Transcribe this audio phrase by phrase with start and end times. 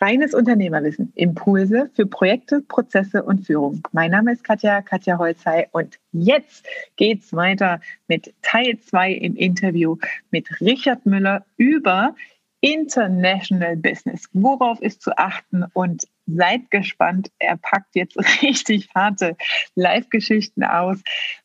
[0.00, 3.82] Reines Unternehmerwissen, Impulse für Projekte, Prozesse und Führung.
[3.92, 9.96] Mein Name ist Katja, Katja Holzei und jetzt geht's weiter mit Teil 2 im Interview
[10.30, 12.14] mit Richard Müller über
[12.60, 14.28] International Business.
[14.32, 17.30] Worauf ist zu achten und seid gespannt.
[17.38, 19.36] Er packt jetzt richtig harte
[19.76, 20.98] Live-Geschichten aus,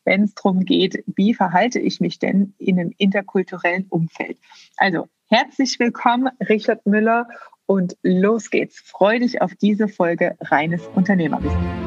[0.04, 4.36] wenn es darum geht, wie verhalte ich mich denn in einem interkulturellen Umfeld.
[4.76, 7.28] Also herzlich willkommen, Richard Müller
[7.66, 8.80] und los geht's.
[8.80, 11.82] Freu dich auf diese Folge Reines Unternehmerwissen.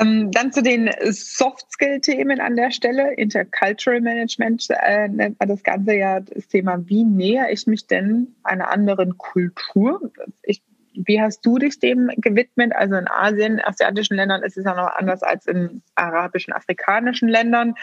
[0.00, 3.14] Ähm, dann zu den Soft-Skill-Themen an der Stelle.
[3.14, 8.36] Intercultural Management äh, nennt man das Ganze ja das Thema, wie näher ich mich denn
[8.44, 10.12] einer anderen Kultur?
[10.42, 10.62] Ich
[11.06, 12.72] wie hast du dich dem gewidmet?
[12.74, 17.74] Also in Asien, asiatischen Ländern ist es ja noch anders als in arabischen, afrikanischen Ländern.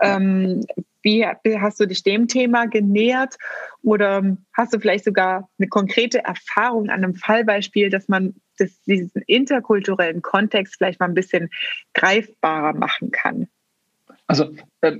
[0.00, 0.64] Ähm,
[1.02, 3.36] wie hast du dich dem Thema genähert?
[3.82, 9.22] Oder hast du vielleicht sogar eine konkrete Erfahrung an einem Fallbeispiel, dass man das, diesen
[9.26, 11.50] interkulturellen Kontext vielleicht mal ein bisschen
[11.94, 13.48] greifbarer machen kann?
[14.28, 14.98] Also äh,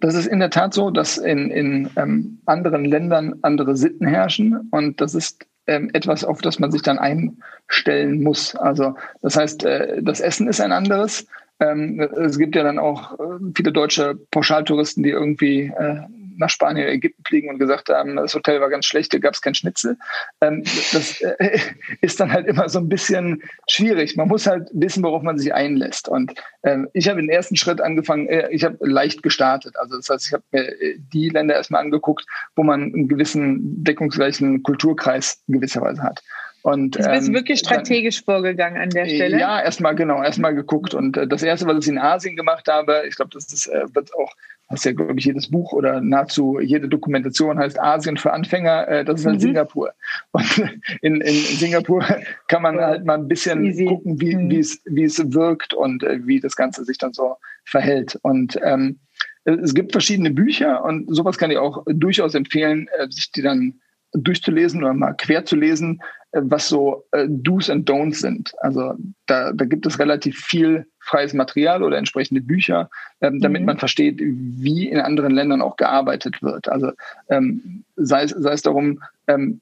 [0.00, 4.68] das ist in der Tat so, dass in, in ähm, anderen Ländern andere Sitten herrschen
[4.70, 8.54] und das ist ähm, etwas, auf das man sich dann einstellen muss.
[8.54, 11.26] Also das heißt, äh, das Essen ist ein anderes.
[11.58, 16.00] Ähm, es gibt ja dann auch äh, viele deutsche Pauschaltouristen, die irgendwie äh,
[16.38, 19.42] nach Spanien Ägypten fliegen und gesagt haben, das Hotel war ganz schlecht, da gab es
[19.42, 19.96] kein Schnitzel.
[20.40, 21.58] Ähm, das äh,
[22.00, 24.16] ist dann halt immer so ein bisschen schwierig.
[24.16, 26.08] Man muss halt wissen, worauf man sich einlässt.
[26.08, 29.74] Und ähm, ich habe den ersten Schritt angefangen, äh, ich habe leicht gestartet.
[29.78, 33.84] Also das heißt, ich habe mir äh, die Länder erstmal angeguckt, wo man einen gewissen
[33.84, 36.22] deckungsgleichen Kulturkreis in gewisser Weise hat.
[36.66, 39.38] Und, du bist ähm, wirklich strategisch dann, vorgegangen an der Stelle.
[39.38, 40.94] Ja, erstmal genau, erstmal geguckt.
[40.94, 43.84] Und äh, das erste, was ich in Asien gemacht habe, ich glaube, das ist, äh,
[43.94, 44.34] wird auch
[44.72, 49.04] ist ja, glaube ich, jedes Buch oder nahezu jede Dokumentation heißt Asien für Anfänger, äh,
[49.04, 49.40] das ist halt mhm.
[49.40, 49.92] Singapur.
[50.32, 50.58] Und
[51.02, 52.04] in, in Singapur
[52.48, 53.84] kann man halt mal ein bisschen Easy.
[53.86, 54.50] gucken, wie, mhm.
[54.50, 58.18] es, wie es wirkt und äh, wie das Ganze sich dann so verhält.
[58.22, 58.98] Und ähm,
[59.44, 63.80] es gibt verschiedene Bücher und sowas kann ich auch durchaus empfehlen, äh, sich die dann
[64.12, 66.00] durchzulesen oder mal quer zu lesen,
[66.42, 68.52] was so äh, Do's and Don'ts sind.
[68.60, 68.94] Also
[69.26, 73.66] da, da gibt es relativ viel freies Material oder entsprechende Bücher, ähm, damit mhm.
[73.66, 76.68] man versteht, wie in anderen Ländern auch gearbeitet wird.
[76.68, 76.92] Also
[77.28, 79.60] ähm, sei, es, sei es darum, ähm,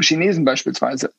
[0.00, 1.10] Chinesen beispielsweise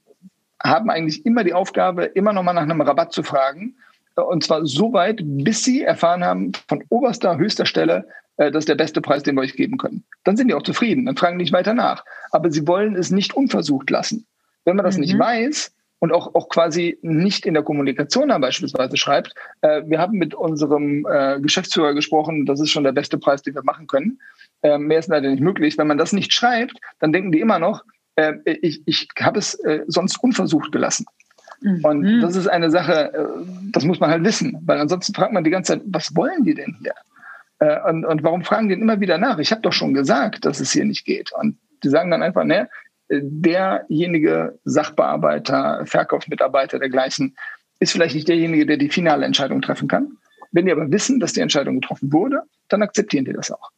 [0.62, 3.76] haben eigentlich immer die Aufgabe, immer noch mal nach einem Rabatt zu fragen.
[4.16, 8.06] Und zwar so weit, bis sie erfahren haben, von oberster, höchster Stelle,
[8.36, 10.04] äh, das ist der beste Preis, den wir euch geben können.
[10.24, 12.04] Dann sind die auch zufrieden, dann fragen die nicht weiter nach.
[12.32, 14.26] Aber sie wollen es nicht unversucht lassen.
[14.70, 15.02] Wenn man das mhm.
[15.02, 19.98] nicht weiß und auch, auch quasi nicht in der Kommunikation dann beispielsweise schreibt, äh, wir
[19.98, 23.88] haben mit unserem äh, Geschäftsführer gesprochen, das ist schon der beste Preis, den wir machen
[23.88, 24.20] können.
[24.62, 25.80] Äh, mehr ist leider nicht möglich.
[25.80, 27.84] Wenn man das nicht schreibt, dann denken die immer noch,
[28.16, 31.08] äh, ich, ich habe es äh, sonst unversucht gelassen.
[31.62, 31.84] Mhm.
[31.84, 33.26] Und das ist eine Sache, äh,
[33.72, 36.54] das muss man halt wissen, weil ansonsten fragt man die ganze Zeit, was wollen die
[36.54, 36.94] denn hier?
[37.90, 39.38] Und, und warum fragen die denn immer wieder nach?
[39.40, 41.34] Ich habe doch schon gesagt, dass es hier nicht geht.
[41.34, 42.70] Und die sagen dann einfach, ne,
[43.10, 47.36] derjenige Sachbearbeiter, Verkaufsmitarbeiter dergleichen
[47.80, 50.18] ist vielleicht nicht derjenige, der die finale Entscheidung treffen kann.
[50.52, 53.72] Wenn die aber wissen, dass die Entscheidung getroffen wurde, dann akzeptieren die das auch.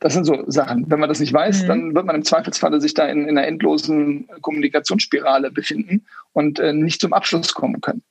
[0.00, 0.90] Das sind so Sachen.
[0.90, 1.68] Wenn man das nicht weiß, mhm.
[1.68, 6.72] dann wird man im Zweifelsfalle sich da in, in einer endlosen Kommunikationsspirale befinden und äh,
[6.72, 8.02] nicht zum Abschluss kommen können.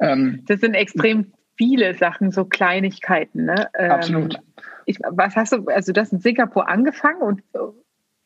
[0.00, 3.44] Ähm, das sind extrem viele Sachen, so Kleinigkeiten.
[3.44, 3.68] Ne?
[3.78, 4.38] Ähm, absolut.
[4.86, 7.42] Ich, was hast du, also du hast in Singapur angefangen und,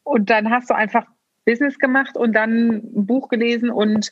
[0.05, 1.07] und dann hast du einfach
[1.45, 4.11] Business gemacht und dann ein Buch gelesen und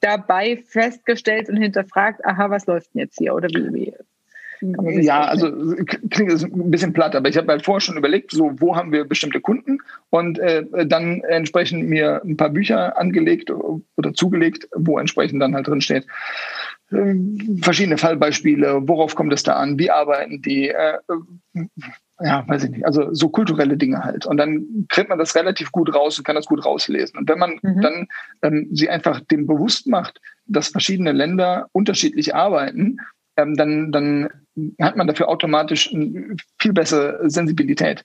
[0.00, 3.64] dabei festgestellt und hinterfragt, aha, was läuft denn jetzt hier oder wie?
[3.72, 3.94] wie
[4.60, 5.50] ja, also
[6.10, 8.92] klingt das ein bisschen platt, aber ich habe halt vorher schon überlegt, so wo haben
[8.92, 9.78] wir bestimmte Kunden
[10.10, 15.66] und äh, dann entsprechend mir ein paar Bücher angelegt oder zugelegt, wo entsprechend dann halt
[15.66, 16.06] drin steht,
[16.92, 17.14] äh,
[17.62, 20.98] verschiedene Fallbeispiele, worauf kommt es da an, wie arbeiten die, äh,
[22.20, 24.24] ja, weiß ich nicht, also so kulturelle Dinge halt.
[24.26, 27.18] Und dann kriegt man das relativ gut raus und kann das gut rauslesen.
[27.18, 27.80] Und wenn man mhm.
[27.80, 28.06] dann
[28.42, 32.98] ähm, sie einfach dem bewusst macht, dass verschiedene Länder unterschiedlich arbeiten,
[33.36, 34.28] ähm, dann, dann
[34.80, 38.04] hat man dafür automatisch eine viel bessere Sensibilität.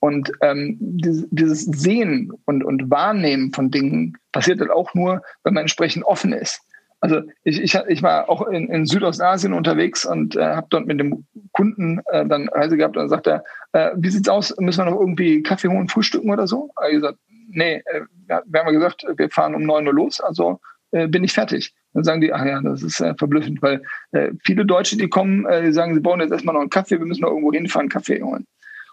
[0.00, 5.54] Und ähm, dieses, dieses Sehen und, und Wahrnehmen von Dingen passiert halt auch nur, wenn
[5.54, 6.60] man entsprechend offen ist.
[7.00, 10.98] Also ich, ich, ich war auch in, in Südostasien unterwegs und äh, habe dort mit
[10.98, 14.84] dem Kunden äh, dann Reise gehabt und dann sagt er, äh, wie sieht's aus, müssen
[14.84, 16.70] wir noch irgendwie Kaffee holen, frühstücken oder so?
[16.88, 17.18] Ich gesagt,
[17.48, 20.60] nee, äh, wir haben ja gesagt, wir fahren um neun Uhr los, also
[20.90, 21.72] äh, bin ich fertig.
[21.94, 25.46] Dann sagen die, ach ja, das ist äh, verblüffend, weil äh, viele Deutsche, die kommen,
[25.46, 27.88] äh, die sagen, sie brauchen jetzt erstmal noch einen Kaffee, wir müssen noch irgendwo hinfahren,
[27.88, 28.46] Kaffee holen.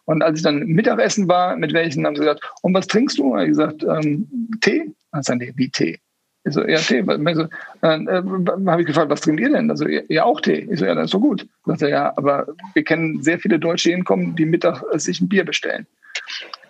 [0.05, 3.33] Und als ich dann Mittagessen war, mit welchen haben sie gesagt, und was trinkst du?
[3.33, 4.27] Und ich gesagt, ähm,
[4.61, 4.91] Tee?
[5.11, 5.99] Dann sagen die, wie Tee?
[6.45, 7.03] Ich so, ja, Tee.
[7.03, 8.23] So, äh, äh,
[8.67, 9.69] habe ich gefragt, was trinkt ihr denn?
[9.71, 10.67] Also, ja, auch Tee.
[10.71, 11.47] Ich so, ja, das ist so gut.
[11.65, 15.19] Sagt er, ja, aber wir kennen sehr viele Deutsche, die hinkommen, die Mittag äh, sich
[15.21, 15.87] ein Bier bestellen.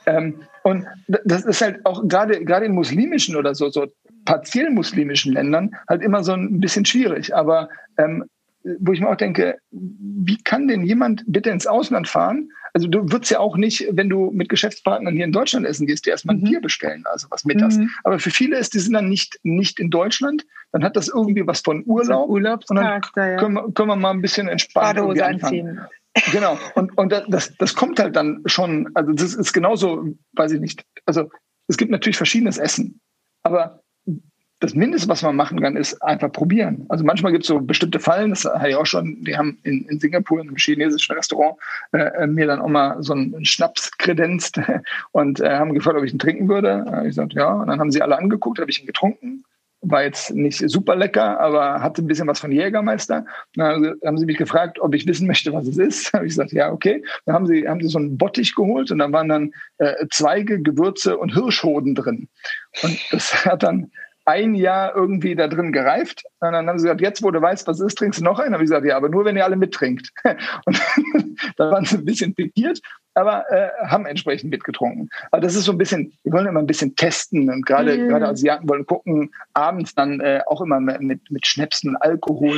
[0.06, 3.88] Ähm, und das ist halt auch gerade gerade in muslimischen oder so, so
[4.24, 7.36] partiell muslimischen Ländern halt immer so ein bisschen schwierig.
[7.36, 8.26] Aber ähm,
[8.80, 12.50] wo ich mir auch denke, wie kann denn jemand bitte ins Ausland fahren?
[12.74, 16.06] Also du würdest ja auch nicht, wenn du mit Geschäftspartnern hier in Deutschland essen gehst,
[16.06, 16.46] dir erstmal ein mhm.
[16.46, 17.78] Bier bestellen, also was mittags.
[17.78, 17.90] Mhm.
[18.04, 21.48] Aber für viele ist, die sind dann nicht, nicht in Deutschland, dann hat das irgendwie
[21.48, 22.30] was von Urlaub.
[22.30, 23.38] Urlaubstag, und dann da, ja.
[23.38, 25.22] können, wir, können wir mal ein bisschen entspannen.
[25.22, 25.80] anziehen.
[26.32, 26.58] Genau.
[26.76, 30.84] Und, und das, das kommt halt dann schon, also das ist genauso, weiß ich nicht.
[31.06, 31.30] Also
[31.68, 33.00] es gibt natürlich verschiedenes Essen.
[33.44, 33.84] Aber
[34.60, 36.86] das Mindeste, was man machen kann, ist einfach probieren.
[36.88, 39.86] Also manchmal gibt es so bestimmte Fallen, das habe ich auch schon, die haben in,
[39.86, 41.58] in Singapur in einem chinesischen Restaurant
[41.92, 44.60] äh, äh mir dann auch mal so einen Schnaps kredenzt
[45.12, 47.04] und äh, haben gefragt, ob ich ihn trinken würde.
[47.08, 47.54] Ich sagte, ja.
[47.54, 49.44] Und dann haben sie alle angeguckt, habe ich ihn getrunken.
[49.82, 53.26] War jetzt nicht super lecker, aber hatte ein bisschen was von Jägermeister.
[53.56, 56.14] Dann haben sie mich gefragt, ob ich wissen möchte, was es ist.
[56.14, 57.04] habe ich gesagt, ja, okay.
[57.26, 60.62] Dann haben sie, haben sie so einen Bottich geholt und da waren dann äh, Zweige,
[60.62, 62.30] Gewürze und Hirschhoden drin.
[62.82, 63.92] Und das hat dann
[64.26, 66.24] ein Jahr irgendwie da drin gereift.
[66.40, 68.54] Und dann haben sie gesagt, jetzt, wo du weißt, was ist, trinkst du noch einen?
[68.54, 70.12] Habe ich gesagt, ja, aber nur, wenn ihr alle mittrinkt.
[70.66, 70.80] Und
[71.58, 72.82] da waren sie ein bisschen pikiert,
[73.16, 75.10] aber äh, haben entsprechend mitgetrunken.
[75.32, 78.10] Aber das ist so ein bisschen, wir wollen immer ein bisschen testen und gerade mm.
[78.10, 82.58] gerade Asiaten wollen gucken, abends dann äh, auch immer mit, mit Schnäpsen, Alkohol.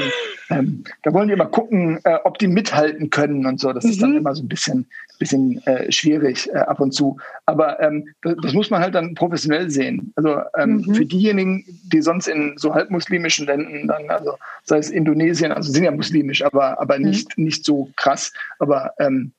[0.50, 3.74] Ähm, da wollen die immer gucken, äh, ob die mithalten können und so.
[3.74, 3.89] Das mhm.
[3.89, 4.18] ist dann mhm.
[4.18, 4.88] immer so ein bisschen
[5.18, 7.18] bisschen äh, schwierig äh, ab und zu.
[7.45, 10.13] Aber ähm, das, das, muss man halt dann professionell sehen.
[10.15, 10.95] Also ähm, mhm.
[10.95, 15.83] für diejenigen, die sonst in so halbmuslimischen Ländern, dann, also sei es Indonesien, also sind
[15.83, 17.06] ja muslimisch, aber, aber mhm.
[17.06, 18.31] nicht, nicht so krass.
[18.59, 19.31] Aber ähm,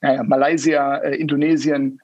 [0.00, 2.00] naja, Malaysia, äh, Indonesien,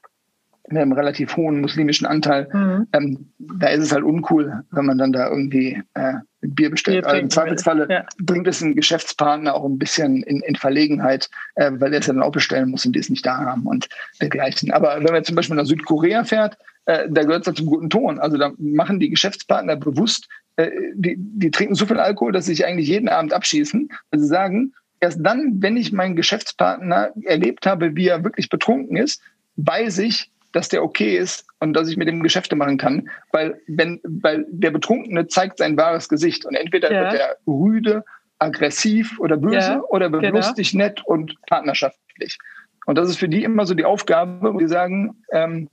[0.69, 2.87] mit einem relativ hohen muslimischen Anteil, mhm.
[2.93, 7.03] ähm, da ist es halt uncool, wenn man dann da irgendwie äh, Bier bestellt.
[7.03, 8.05] Bier also Im Zweifelsfalle ja.
[8.21, 12.13] bringt es einen Geschäftspartner auch ein bisschen in, in Verlegenheit, äh, weil er es ja
[12.13, 13.89] dann auch bestellen muss und die es nicht da haben und
[14.21, 14.71] dergleichen.
[14.71, 17.89] Aber wenn man zum Beispiel nach Südkorea fährt, äh, da gehört es halt zum guten
[17.89, 18.19] Ton.
[18.19, 22.55] Also da machen die Geschäftspartner bewusst, äh, die, die trinken so viel Alkohol, dass sie
[22.55, 24.73] sich eigentlich jeden Abend abschießen, weil sie sagen,
[25.03, 29.21] erst dann, wenn ich meinen Geschäftspartner erlebt habe, wie er wirklich betrunken ist,
[29.57, 33.59] weiß ich, dass der okay ist und dass ich mit dem Geschäfte machen kann, weil
[33.67, 37.01] wenn, weil der Betrunkene zeigt sein wahres Gesicht und entweder ja.
[37.01, 38.05] wird er rüde,
[38.39, 40.37] aggressiv oder böse ja, oder wird genau.
[40.37, 42.37] lustig, nett und partnerschaftlich.
[42.85, 45.69] Und das ist für die immer so die Aufgabe, wo die sagen, ähm,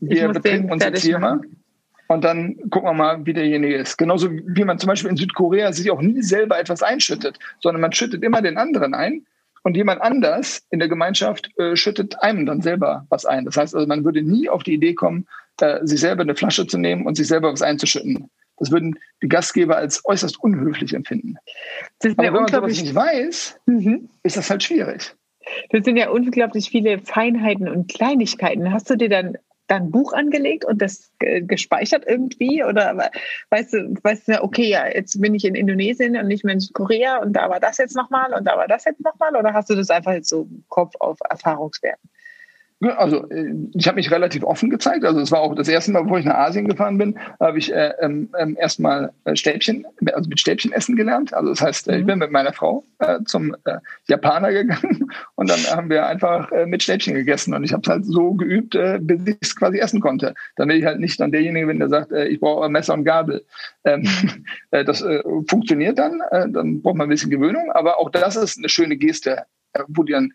[0.00, 1.40] wir betrinken uns jetzt hier mal
[2.08, 3.96] und dann gucken wir mal, wie derjenige ist.
[3.96, 7.92] Genauso wie man zum Beispiel in Südkorea sich auch nie selber etwas einschüttet, sondern man
[7.92, 9.26] schüttet immer den anderen ein
[9.62, 13.44] und jemand anders in der Gemeinschaft äh, schüttet einem dann selber was ein.
[13.44, 15.26] Das heißt also, man würde nie auf die Idee kommen,
[15.60, 18.30] äh, sich selber eine Flasche zu nehmen und sich selber was einzuschütten.
[18.58, 21.36] Das würden die Gastgeber als äußerst unhöflich empfinden.
[22.02, 24.08] Aber wenn man sowas nicht weiß, mhm.
[24.22, 25.14] ist das halt schwierig.
[25.70, 28.72] Das sind ja unglaublich viele Feinheiten und Kleinigkeiten.
[28.72, 29.36] Hast du dir dann
[29.68, 32.62] dann Buch angelegt und das gespeichert irgendwie?
[32.64, 33.10] Oder
[33.50, 36.62] weißt du, weißt du, okay, ja, jetzt bin ich in Indonesien und nicht mehr in
[36.72, 39.34] Korea und da war das jetzt nochmal und da war das jetzt nochmal?
[39.36, 42.08] Oder hast du das einfach jetzt so Kopf auf Erfahrungswerten?
[42.80, 45.04] Also äh, ich habe mich relativ offen gezeigt.
[45.04, 47.72] Also es war auch das erste Mal, bevor ich nach Asien gefahren bin, habe ich
[47.72, 51.32] äh, ähm, ähm erstmal äh, Stäbchen, also mit Stäbchen essen gelernt.
[51.32, 52.06] Also das heißt, äh, ich mhm.
[52.06, 56.82] bin mit meiner Frau äh, zum äh, Japaner gegangen und dann haben wir einfach mit
[56.82, 60.34] Stäbchen gegessen und ich habe es halt so geübt, bis ich es quasi essen konnte.
[60.56, 63.44] Dann will ich halt nicht dann derjenige bin, der sagt, ich brauche Messer und Gabel.
[63.84, 64.06] Ähm,
[64.70, 65.04] das
[65.48, 69.44] funktioniert dann, dann braucht man ein bisschen Gewöhnung, aber auch das ist eine schöne Geste,
[69.88, 70.32] wo die dann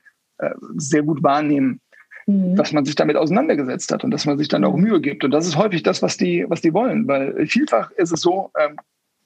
[0.78, 1.80] sehr gut wahrnehmen
[2.26, 2.56] mhm.
[2.56, 4.76] dass man sich damit auseinandergesetzt hat und dass man sich dann auch.
[4.76, 5.24] Mühe gibt.
[5.24, 8.52] Und das ist häufig das, was die, was die wollen, weil vielfach ist es so,
[8.60, 8.78] ähm,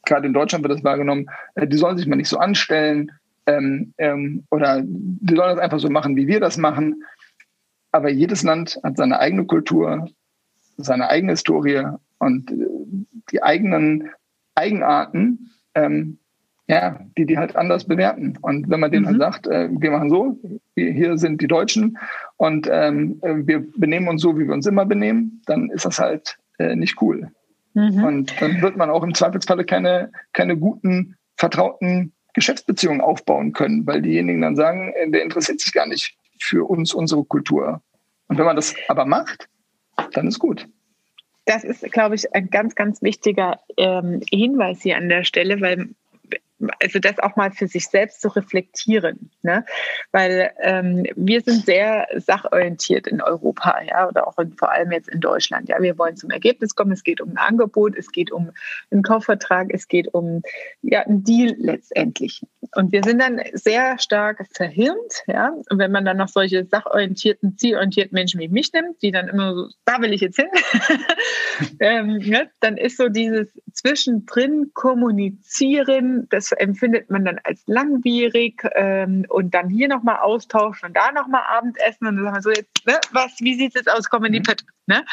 [0.06, 3.12] gerade in Deutschland wird das wahrgenommen, äh, die sollen sich mal nicht so anstellen
[3.46, 7.04] ähm, ähm, oder die sollen das einfach so machen, wie wir das machen.
[7.92, 10.10] Aber jedes Land hat seine eigene Kultur,
[10.78, 11.84] seine eigene Historie
[12.20, 12.56] und äh,
[13.32, 14.10] die eigenen
[14.56, 16.20] Eigenarten, ähm,
[16.68, 18.38] ja, die die halt anders bewerten.
[18.42, 19.24] Und wenn man denen halt mhm.
[19.24, 20.40] halt sagt, äh, wir machen so,
[20.74, 21.98] wir, hier sind die Deutschen
[22.38, 26.38] und ähm, wir benehmen uns so, wie wir uns immer benehmen, dann ist das halt
[26.58, 27.32] äh, nicht cool.
[27.74, 28.04] Mhm.
[28.04, 34.02] Und dann wird man auch im Zweifelsfalle keine, keine guten, vertrauten Geschäftsbeziehungen aufbauen können, weil
[34.02, 37.82] diejenigen dann sagen, äh, der interessiert sich gar nicht für uns, unsere Kultur.
[38.28, 39.48] Und wenn man das aber macht,
[40.14, 40.68] dann ist gut.
[41.46, 45.90] Das ist, glaube ich, ein ganz, ganz wichtiger ähm, Hinweis hier an der Stelle, weil
[46.82, 49.66] also das auch mal für sich selbst zu reflektieren, ne?
[50.12, 55.10] weil ähm, wir sind sehr sachorientiert in Europa, ja, oder auch in, vor allem jetzt
[55.10, 55.68] in Deutschland.
[55.68, 56.92] Ja, wir wollen zum Ergebnis kommen.
[56.92, 58.52] Es geht um ein Angebot, es geht um
[58.90, 60.42] einen Kaufvertrag, es geht um
[60.82, 62.42] ja einen Deal letztendlich.
[62.76, 65.54] Und wir sind dann sehr stark verhirnt, ja.
[65.70, 69.54] Und wenn man dann noch solche sachorientierten, zielorientierten Menschen wie mich nimmt, die dann immer
[69.54, 70.50] so, da will ich jetzt hin,
[71.80, 72.50] ähm, ne?
[72.62, 79.70] dann ist so dieses zwischendrin kommunizieren, das empfindet man dann als langwierig ähm, und dann
[79.70, 83.40] hier nochmal austauschen und da nochmal Abendessen und dann sagen wir so, jetzt, ne, was,
[83.40, 84.56] wie sieht es jetzt aus, kommen in die mhm.
[84.88, 85.06] ne?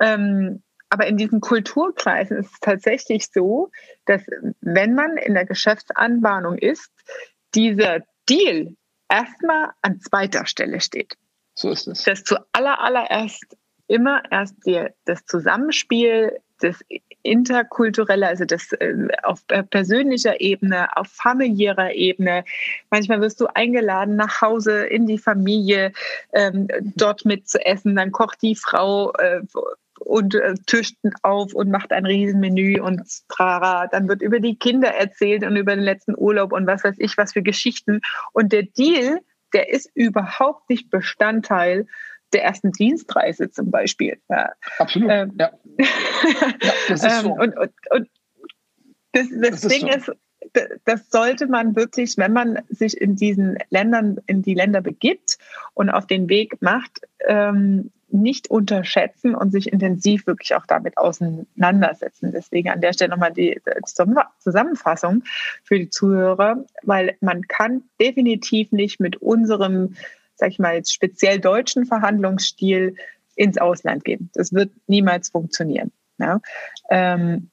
[0.00, 3.70] Ähm, aber in diesen Kulturkreisen ist es tatsächlich so,
[4.06, 4.22] dass
[4.60, 6.92] wenn man in der Geschäftsanbahnung ist,
[7.54, 8.76] dieser Deal
[9.08, 11.16] erstmal an zweiter Stelle steht.
[11.54, 12.04] So ist es.
[12.04, 16.80] Dass zuallererst immer erst die, das Zusammenspiel das
[17.22, 22.44] interkulturelle, also das äh, auf persönlicher Ebene, auf familiärer Ebene.
[22.90, 25.92] Manchmal wirst du eingeladen nach Hause in die Familie,
[26.32, 27.96] ähm, dort mit zu essen.
[27.96, 29.42] Dann kocht die Frau äh,
[30.00, 33.86] und äh, tischt auf und macht ein Riesenmenü und trara.
[33.86, 37.16] Dann wird über die Kinder erzählt und über den letzten Urlaub und was weiß ich,
[37.16, 38.00] was für Geschichten.
[38.32, 39.20] Und der Deal,
[39.52, 41.86] der ist überhaupt nicht Bestandteil
[42.32, 44.18] der ersten Dienstreise zum Beispiel.
[44.28, 44.52] Ja.
[44.78, 45.50] Absolut, ähm, ja.
[45.78, 46.72] ja.
[46.88, 47.28] Das ist so.
[47.28, 48.08] Ähm, und, und, und
[49.12, 50.12] das, das, das Ding ist, so.
[50.12, 50.18] ist,
[50.84, 55.38] das sollte man wirklich, wenn man sich in diesen Ländern, in die Länder begibt
[55.74, 62.30] und auf den Weg macht, ähm, nicht unterschätzen und sich intensiv wirklich auch damit auseinandersetzen.
[62.32, 63.60] Deswegen an der Stelle nochmal die
[64.38, 65.24] Zusammenfassung
[65.64, 69.96] für die Zuhörer, weil man kann definitiv nicht mit unserem
[70.36, 72.96] sag ich mal, jetzt speziell deutschen Verhandlungsstil
[73.36, 74.30] ins Ausland gehen.
[74.34, 75.92] Das wird niemals funktionieren.
[76.18, 76.40] Ja?
[76.90, 77.50] Ähm,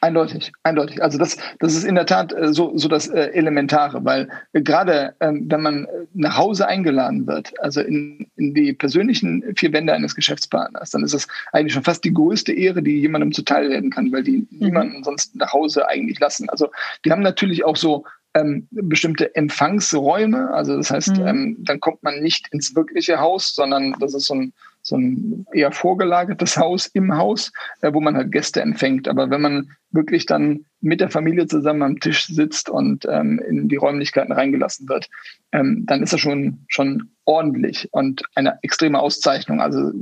[0.00, 1.02] Eindeutig, eindeutig.
[1.02, 4.62] Also das, das ist in der Tat äh, so, so das äh, Elementare, weil äh,
[4.62, 9.92] gerade ähm, wenn man nach Hause eingeladen wird, also in, in die persönlichen vier Wände
[9.92, 13.90] eines Geschäftspartners, dann ist das eigentlich schon fast die größte Ehre, die jemandem zuteil werden
[13.90, 14.58] kann, weil die mhm.
[14.66, 16.48] niemanden sonst nach Hause eigentlich lassen.
[16.48, 16.70] Also
[17.04, 20.50] die haben natürlich auch so ähm, bestimmte Empfangsräume.
[20.52, 21.26] Also das heißt, mhm.
[21.26, 25.46] ähm, dann kommt man nicht ins wirkliche Haus, sondern das ist so ein, so ein
[25.52, 29.08] eher vorgelagertes Haus im Haus, äh, wo man halt Gäste empfängt.
[29.08, 33.68] Aber wenn man wirklich dann mit der Familie zusammen am Tisch sitzt und ähm, in
[33.68, 35.08] die Räumlichkeiten reingelassen wird,
[35.52, 39.92] ähm, dann ist das schon, schon ordentlich und eine extreme Auszeichnung, also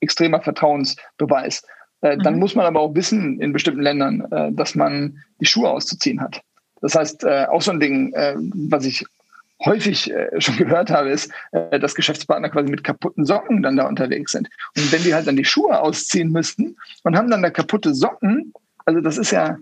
[0.00, 1.62] extremer Vertrauensbeweis.
[2.02, 2.22] Äh, mhm.
[2.22, 6.20] Dann muss man aber auch wissen in bestimmten Ländern, äh, dass man die Schuhe auszuziehen
[6.20, 6.42] hat.
[6.82, 9.04] Das heißt, äh, auch so ein Ding, äh, was ich
[9.64, 13.86] häufig äh, schon gehört habe, ist, äh, dass Geschäftspartner quasi mit kaputten Socken dann da
[13.86, 14.48] unterwegs sind.
[14.76, 18.52] Und wenn die halt dann die Schuhe ausziehen müssten und haben dann da kaputte Socken,
[18.84, 19.56] also das ist ja,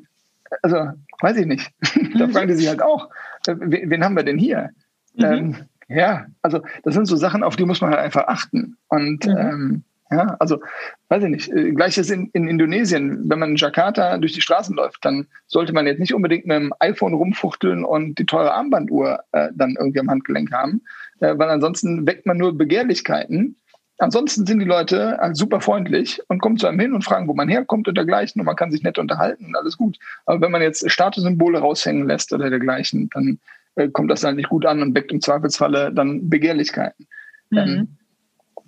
[0.63, 1.71] also weiß ich nicht.
[2.19, 3.09] da fragen die sich halt auch,
[3.47, 4.71] äh, wen haben wir denn hier?
[5.15, 5.25] Mhm.
[5.25, 5.57] Ähm,
[5.89, 8.77] ja, also das sind so Sachen, auf die muss man halt einfach achten.
[8.89, 9.37] Und mhm.
[9.37, 10.61] ähm, ja, also
[11.09, 11.53] weiß ich nicht.
[11.53, 13.29] Äh, gleiches in, in Indonesien.
[13.29, 16.57] Wenn man in Jakarta durch die Straßen läuft, dann sollte man jetzt nicht unbedingt mit
[16.57, 20.83] dem iPhone rumfuchteln und die teure Armbanduhr äh, dann irgendwie am Handgelenk haben,
[21.21, 23.57] äh, weil ansonsten weckt man nur Begehrlichkeiten.
[23.99, 27.35] Ansonsten sind die Leute halt super freundlich und kommen zu einem hin und fragen, wo
[27.35, 29.99] man herkommt und dergleichen und man kann sich nett unterhalten und alles gut.
[30.25, 33.39] Aber wenn man jetzt Statussymbole raushängen lässt oder dergleichen, dann
[33.77, 37.07] äh, kommt das halt nicht gut an und weckt im Zweifelsfalle dann Begehrlichkeiten.
[37.51, 37.59] Mhm.
[37.59, 37.89] Ähm,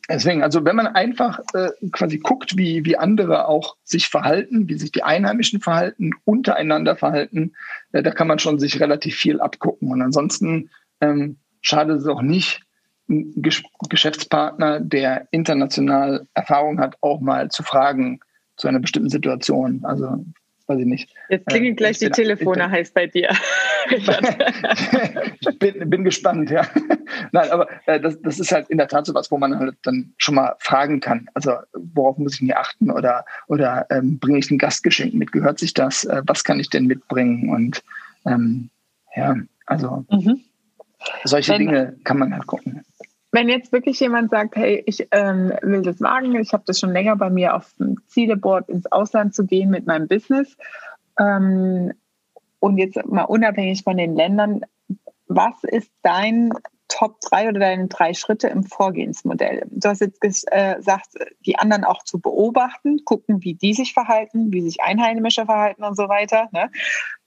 [0.09, 4.75] Deswegen, also wenn man einfach äh, quasi guckt, wie, wie andere auch sich verhalten, wie
[4.75, 7.54] sich die Einheimischen verhalten, untereinander verhalten,
[7.92, 9.92] äh, da kann man schon sich relativ viel abgucken.
[9.92, 12.62] Und ansonsten ähm, schadet es auch nicht,
[13.09, 18.21] einen Gesch Geschäftspartner, der international Erfahrung hat, auch mal zu fragen
[18.56, 19.85] zu einer bestimmten Situation.
[19.85, 20.25] Also
[20.72, 21.14] weiß ich nicht.
[21.28, 23.30] Jetzt klingen äh, gleich die Telefone heiß bei dir.
[23.90, 24.06] ich
[25.58, 26.66] bin, bin, gespannt, ja.
[27.32, 29.76] Nein, aber äh, das, das ist halt in der Tat so was, wo man halt
[29.82, 31.28] dann schon mal fragen kann.
[31.34, 35.32] Also worauf muss ich mir achten oder, oder ähm, bringe ich ein Gastgeschenk mit?
[35.32, 36.04] Gehört sich das?
[36.04, 37.50] Äh, was kann ich denn mitbringen?
[37.50, 37.82] Und
[38.26, 38.70] ähm,
[39.14, 39.36] ja,
[39.66, 40.40] also mhm.
[41.24, 42.82] solche Wenn, Dinge kann man halt gucken.
[43.34, 46.92] Wenn jetzt wirklich jemand sagt, hey, ich ähm, will das wagen, ich habe das schon
[46.92, 50.54] länger bei mir auf dem Zieleboard ins Ausland zu gehen mit meinem Business
[51.18, 51.92] ähm,
[52.60, 54.60] und jetzt mal unabhängig von den Ländern,
[55.28, 56.50] was ist dein
[56.88, 59.66] Top 3 oder deine drei Schritte im Vorgehensmodell?
[59.70, 61.08] Du hast jetzt äh, gesagt,
[61.46, 65.96] die anderen auch zu beobachten, gucken, wie die sich verhalten, wie sich Einheimische verhalten und
[65.96, 66.50] so weiter.
[66.52, 66.70] Ne?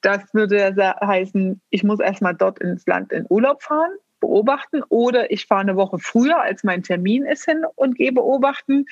[0.01, 3.89] Das würde heißen, ich muss erstmal dort ins Land in Urlaub fahren
[4.25, 8.85] beobachten oder ich fahre eine Woche früher, als mein Termin ist hin und gehe beobachten.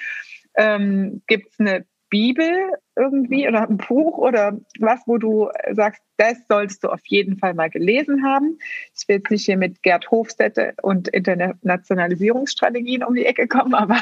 [0.56, 2.52] Ähm, Gibt es eine Bibel
[2.96, 7.56] irgendwie oder ein Buch oder was, wo du sagst, das solltest du auf jeden Fall
[7.56, 8.60] mal gelesen haben.
[8.96, 13.98] Ich will jetzt nicht hier mit Gerd Hofstätte und Internationalisierungsstrategien um die Ecke kommen, aber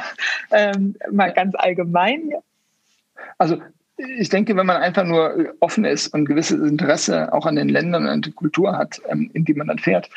[0.51, 2.33] ähm, mal ganz allgemein.
[3.37, 3.61] Also
[3.95, 8.07] ich denke, wenn man einfach nur offen ist und gewisses Interesse auch an den Ländern
[8.07, 10.09] und der Kultur hat, ähm, in die man dann fährt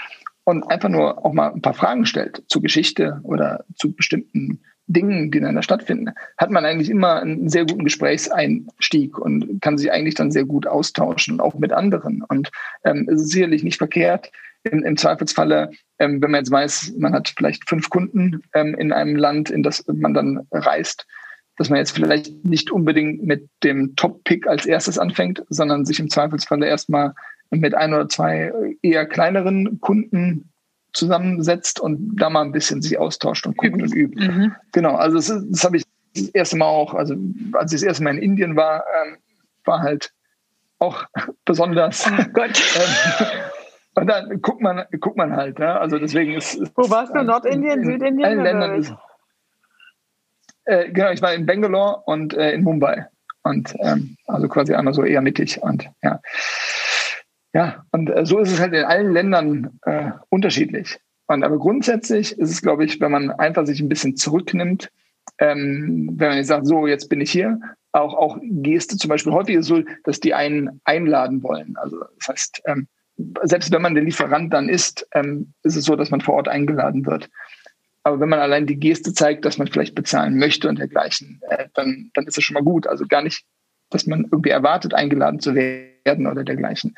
[0.44, 5.30] und einfach nur auch mal ein paar Fragen stellt zur Geschichte oder zu bestimmten Dingen,
[5.30, 9.90] die dann da stattfinden, hat man eigentlich immer einen sehr guten Gesprächseinstieg und kann sich
[9.90, 12.22] eigentlich dann sehr gut austauschen, auch mit anderen.
[12.28, 12.50] Und
[12.84, 14.30] ähm, es ist sicherlich nicht verkehrt,
[14.64, 18.92] im, im Zweifelsfalle, ähm, wenn man jetzt weiß, man hat vielleicht fünf Kunden ähm, in
[18.92, 21.06] einem Land, in das man dann reist,
[21.56, 26.10] dass man jetzt vielleicht nicht unbedingt mit dem Top-Pick als erstes anfängt, sondern sich im
[26.10, 27.14] Zweifelsfalle erstmal
[27.60, 30.50] mit ein oder zwei eher kleineren Kunden
[30.92, 34.20] zusammensetzt und da mal ein bisschen sich austauscht und guckt und übt.
[34.20, 34.54] Mhm.
[34.72, 35.84] Genau, also das, das habe ich
[36.14, 37.16] das erste Mal auch, also
[37.54, 39.18] als ich das erste Mal in Indien war, ähm,
[39.64, 40.12] war halt
[40.78, 41.04] auch
[41.44, 42.06] besonders.
[42.06, 42.62] Oh Gott.
[42.76, 43.50] Ähm,
[43.96, 45.60] und dann guckt man, guckt man halt.
[45.60, 45.78] Ne?
[45.78, 46.60] Also deswegen ist.
[46.74, 47.22] Wo warst du?
[47.22, 48.24] Nordindien, in Südindien?
[48.24, 48.92] Allen Ländern ist,
[50.64, 53.06] äh, genau, ich war in Bangalore und äh, in Mumbai.
[53.42, 55.62] Und ähm, also quasi einmal so eher mittig.
[55.62, 56.20] Und ja.
[57.54, 60.98] Ja, und äh, so ist es halt in allen Ländern äh, unterschiedlich.
[61.26, 64.90] Und aber grundsätzlich ist es, glaube ich, wenn man einfach sich ein bisschen zurücknimmt,
[65.38, 67.60] ähm, wenn man jetzt sagt, so, jetzt bin ich hier,
[67.92, 71.76] auch, auch Geste zum Beispiel häufig ist es so, dass die einen einladen wollen.
[71.76, 72.88] Also das heißt, ähm,
[73.44, 76.48] selbst wenn man der Lieferant dann ist, ähm, ist es so, dass man vor Ort
[76.48, 77.30] eingeladen wird.
[78.02, 81.68] Aber wenn man allein die Geste zeigt, dass man vielleicht bezahlen möchte und dergleichen, äh,
[81.74, 82.88] dann, dann ist es schon mal gut.
[82.88, 83.44] Also gar nicht,
[83.90, 86.96] dass man irgendwie erwartet, eingeladen zu werden oder dergleichen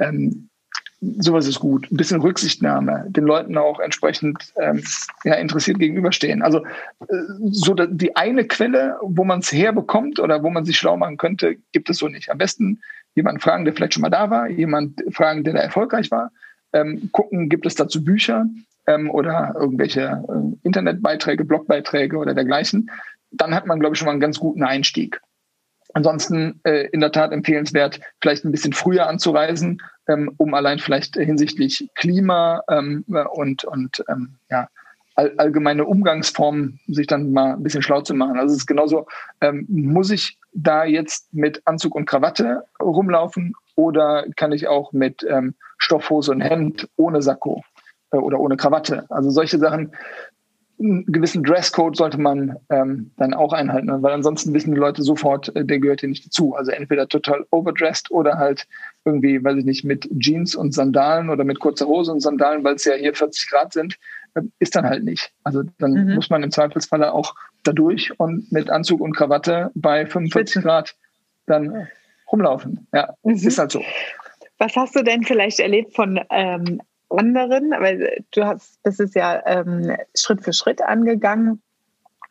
[0.00, 0.48] ähm,
[1.00, 1.90] sowas ist gut.
[1.90, 4.82] Ein bisschen Rücksichtnahme, den Leuten auch entsprechend ähm,
[5.24, 6.42] ja, interessiert gegenüberstehen.
[6.42, 6.64] Also
[7.00, 7.16] äh,
[7.50, 11.56] so die eine Quelle, wo man es herbekommt oder wo man sich schlau machen könnte,
[11.72, 12.30] gibt es so nicht.
[12.30, 12.80] Am besten
[13.14, 16.30] jemanden fragen, der vielleicht schon mal da war, jemand fragen, der da erfolgreich war.
[16.72, 18.46] Ähm, gucken, gibt es dazu Bücher
[18.86, 22.90] ähm, oder irgendwelche äh, Internetbeiträge, Blogbeiträge oder dergleichen.
[23.32, 25.20] Dann hat man, glaube ich, schon mal einen ganz guten Einstieg.
[25.94, 31.16] Ansonsten äh, in der Tat empfehlenswert, vielleicht ein bisschen früher anzureisen, ähm, um allein vielleicht
[31.16, 34.68] hinsichtlich Klima ähm, und, und ähm, ja,
[35.14, 38.38] all, allgemeine Umgangsformen sich dann mal ein bisschen schlau zu machen.
[38.38, 39.06] Also es ist genauso,
[39.40, 45.24] ähm, muss ich da jetzt mit Anzug und Krawatte rumlaufen oder kann ich auch mit
[45.28, 47.62] ähm, Stoffhose und Hemd ohne Sakko
[48.12, 49.06] äh, oder ohne Krawatte?
[49.10, 49.92] Also solche Sachen
[50.80, 55.54] einen gewissen Dresscode sollte man ähm, dann auch einhalten, weil ansonsten wissen die Leute sofort,
[55.54, 56.54] äh, der gehört hier nicht dazu.
[56.54, 58.66] Also entweder total overdressed oder halt
[59.04, 62.76] irgendwie, weiß ich nicht, mit Jeans und Sandalen oder mit kurzer Hose und Sandalen, weil
[62.76, 63.98] es ja hier 40 Grad sind,
[64.34, 65.32] äh, ist dann halt nicht.
[65.44, 66.14] Also dann mhm.
[66.14, 70.96] muss man im Zweifelsfalle auch dadurch und mit Anzug und Krawatte bei 45 Grad
[71.46, 71.88] dann
[72.32, 72.86] rumlaufen.
[72.94, 73.34] Ja, mhm.
[73.34, 73.82] ist halt so.
[74.58, 79.42] Was hast du denn vielleicht erlebt von ähm, anderen, weil du hast, das ist ja
[79.46, 81.62] ähm, Schritt für Schritt angegangen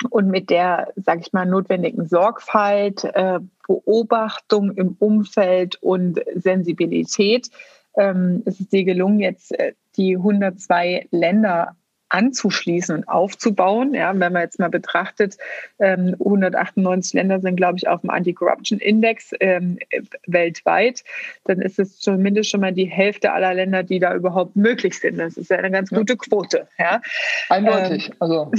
[0.10, 7.50] und mit der, sage ich mal, notwendigen Sorgfalt, äh, Beobachtung im Umfeld und Sensibilität
[7.98, 11.76] ähm, ist es dir gelungen, jetzt äh, die 102 Länder
[12.10, 13.94] anzuschließen und aufzubauen.
[13.94, 15.38] Ja, wenn man jetzt mal betrachtet,
[15.80, 19.80] ähm, 198 Länder sind, glaube ich, auf dem Anti-Corruption-Index ähm,
[20.28, 21.04] weltweit,
[21.46, 25.18] dann ist es zumindest schon mal die Hälfte aller Länder, die da überhaupt möglich sind.
[25.18, 26.68] Das ist ja eine ganz gute Quote.
[26.78, 27.02] Ja.
[27.50, 28.10] Eindeutig.
[28.10, 28.52] Ähm, also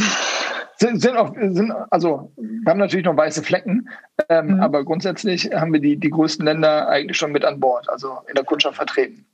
[0.76, 3.88] sind, sind, auch, sind also wir haben natürlich noch weiße Flecken,
[4.28, 4.60] ähm, mhm.
[4.60, 8.34] aber grundsätzlich haben wir die, die größten Länder eigentlich schon mit an Bord, also in
[8.34, 9.26] der Kundschaft vertreten.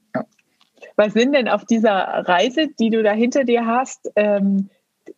[0.96, 4.70] Was sind denn auf dieser Reise, die du da hinter dir hast, ähm,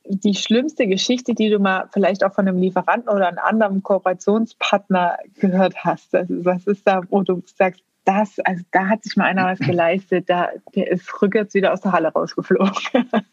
[0.04, 5.18] die schlimmste Geschichte, die du mal vielleicht auch von einem Lieferanten oder einem anderen Kooperationspartner
[5.38, 6.14] gehört hast?
[6.14, 9.58] Also was ist da, wo du sagst, das, also da hat sich mal einer was
[9.66, 12.72] geleistet, da, der ist rückwärts wieder aus der Halle rausgeflogen.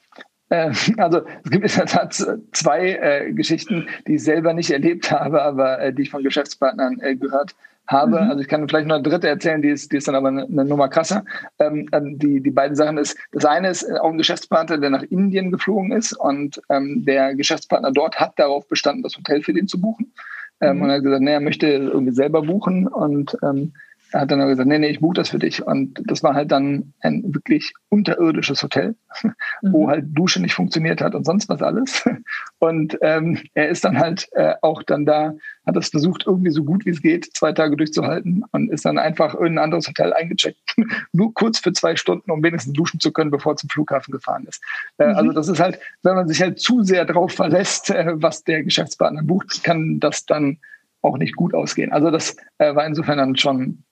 [0.49, 2.13] Äh, also es gibt in der Tat
[2.51, 6.99] zwei äh, Geschichten, die ich selber nicht erlebt habe, aber äh, die ich von Geschäftspartnern
[6.99, 7.55] äh, gehört
[7.87, 8.21] habe.
[8.21, 8.29] Mhm.
[8.29, 10.43] Also ich kann vielleicht noch eine dritte erzählen, die ist, die ist dann aber eine,
[10.43, 11.23] eine Nummer krasser.
[11.59, 15.03] Ähm, ähm die, die beiden Sachen ist, das eine ist auch ein Geschäftspartner, der nach
[15.03, 19.67] Indien geflogen ist und ähm, der Geschäftspartner dort hat darauf bestanden, das Hotel für den
[19.67, 20.13] zu buchen.
[20.61, 20.83] Ähm, mhm.
[20.83, 23.73] Und er hat gesagt, nee, er möchte irgendwie selber buchen und ähm,
[24.13, 25.65] hat dann gesagt, nee, nee, ich buche das für dich.
[25.65, 29.33] Und das war halt dann ein wirklich unterirdisches Hotel, mhm.
[29.73, 32.07] wo halt Dusche nicht funktioniert hat und sonst was alles.
[32.59, 36.63] Und ähm, er ist dann halt äh, auch dann da, hat es versucht, irgendwie so
[36.63, 40.13] gut wie es geht, zwei Tage durchzuhalten und ist dann einfach in ein anderes Hotel
[40.13, 40.75] eingecheckt.
[41.11, 44.45] Nur kurz für zwei Stunden, um wenigstens duschen zu können, bevor er zum Flughafen gefahren
[44.47, 44.63] ist.
[44.97, 45.15] Äh, mhm.
[45.15, 48.63] Also das ist halt, wenn man sich halt zu sehr darauf verlässt, äh, was der
[48.63, 50.57] Geschäftspartner bucht, kann das dann
[51.01, 51.91] auch nicht gut ausgehen.
[51.91, 53.83] Also das äh, war insofern dann schon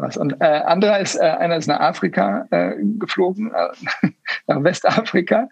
[0.00, 0.16] was.
[0.16, 4.08] Und äh, anderer ist, äh, einer ist nach Afrika äh, geflogen, äh,
[4.46, 5.48] nach Westafrika.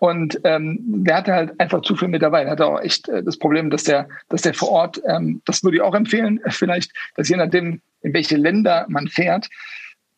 [0.00, 2.42] Und ähm, der hatte halt einfach zu viel mit dabei.
[2.42, 5.62] Er hatte auch echt äh, das Problem, dass der, dass der vor Ort, ähm, das
[5.64, 9.48] würde ich auch empfehlen, vielleicht, dass je nachdem, in welche Länder man fährt,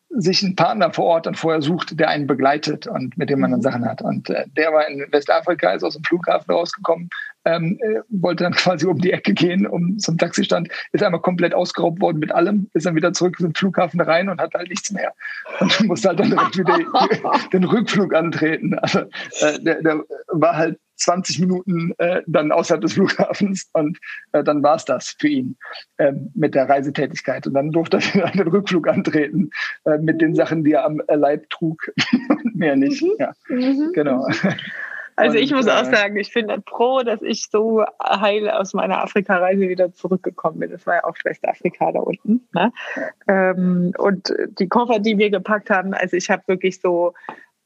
[0.09, 3.51] sich einen Partner vor Ort dann vorher sucht, der einen begleitet und mit dem man
[3.51, 3.63] dann mhm.
[3.63, 4.01] Sachen hat.
[4.01, 7.09] Und äh, der war in Westafrika, ist aus dem Flughafen rausgekommen,
[7.45, 11.53] ähm, äh, wollte dann quasi um die Ecke gehen, um zum Taxistand, ist einmal komplett
[11.53, 14.91] ausgeraubt worden mit allem, ist dann wieder zurück zum Flughafen rein und hat halt nichts
[14.91, 15.13] mehr.
[15.59, 16.77] Und musste halt dann direkt wieder
[17.53, 18.77] den Rückflug antreten.
[18.79, 18.99] Also
[19.41, 23.97] äh, der, der war halt 20 Minuten äh, dann außerhalb des Flughafens und
[24.33, 25.57] äh, dann war es das für ihn
[25.97, 27.47] äh, mit der Reisetätigkeit.
[27.47, 29.49] Und dann durfte er den Rückflug antreten
[29.85, 31.91] äh, mit den Sachen, die er am Leib trug.
[32.53, 33.01] Mehr nicht.
[33.01, 33.15] Mhm.
[33.19, 33.91] Ja, mhm.
[33.93, 34.27] genau.
[35.19, 38.73] Also und, ich muss auch äh, sagen, ich bin froh, dass ich so heil aus
[38.73, 40.71] meiner Afrika-Reise wieder zurückgekommen bin.
[40.71, 42.47] Das war ja auch Westafrika da unten.
[42.53, 42.71] Ne?
[43.27, 47.13] Ähm, und die Koffer, die wir gepackt haben, also ich habe wirklich so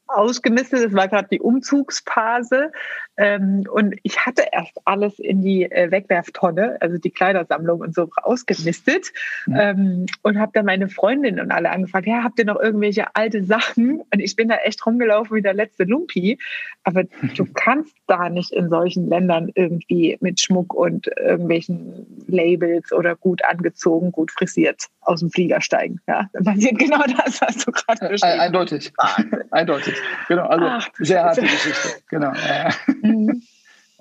[0.06, 0.84] ausgemistet.
[0.84, 2.72] Das war gerade die Umzugsphase.
[3.16, 8.10] Ähm, und ich hatte erst alles in die äh, Wegwerftonne, also die Kleidersammlung und so
[8.22, 9.12] ausgemistet.
[9.46, 9.56] Mhm.
[9.58, 13.44] Ähm, und habe dann meine Freundin und alle angefragt, ja, habt ihr noch irgendwelche alte
[13.44, 14.00] Sachen?
[14.12, 16.38] Und ich bin da echt rumgelaufen wie der letzte Lumpi.
[16.82, 23.14] Aber du kannst da nicht in solchen Ländern irgendwie mit Schmuck und irgendwelchen Labels oder
[23.14, 26.00] gut angezogen, gut frisiert aus dem Flieger steigen.
[26.08, 28.40] Ja, dann passiert genau das, was du gerade beschrieben hast.
[28.40, 28.92] Eindeutig.
[29.50, 29.94] Eindeutig.
[30.28, 30.46] Genau.
[30.46, 31.88] Also Ach, sehr harte Geschichte.
[32.08, 32.32] Genau.
[33.04, 33.42] Mhm.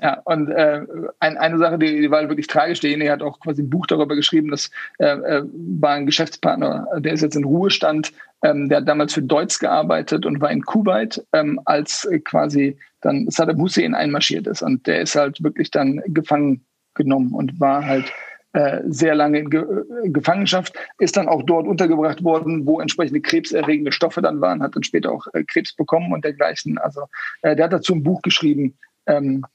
[0.02, 0.82] Ja, und äh,
[1.20, 2.80] ein, eine Sache, die, die war wirklich tragisch.
[2.80, 4.50] Derjenige hat auch quasi ein Buch darüber geschrieben.
[4.50, 8.12] Das äh, äh, war ein Geschäftspartner, der ist jetzt in Ruhestand.
[8.44, 13.30] Ähm, der hat damals für Deutz gearbeitet und war in Kuwait, ähm, als quasi dann
[13.30, 14.64] Saddam Hussein einmarschiert ist.
[14.64, 18.12] Und der ist halt wirklich dann gefangen genommen und war halt
[18.54, 19.66] äh, sehr lange in Ge
[20.06, 24.84] Gefangenschaft, ist dann auch dort untergebracht worden, wo entsprechende krebserregende Stoffe dann waren, hat dann
[24.84, 26.78] später auch äh, Krebs bekommen und dergleichen.
[26.78, 27.04] Also
[27.42, 29.46] äh, der hat dazu ein Buch geschrieben, ähm,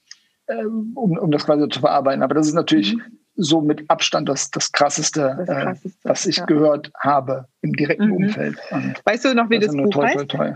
[0.47, 2.23] äh, um, um das quasi zu verarbeiten.
[2.23, 3.01] Aber das ist natürlich mhm.
[3.35, 6.45] so mit Abstand das, das, Krasseste, das äh, Krasseste was ich ja.
[6.45, 8.13] gehört habe im direkten mhm.
[8.13, 8.57] Umfeld.
[8.71, 10.15] Und weißt du noch, wie das, das Buch toll, heißt?
[10.15, 10.55] Toll, toll.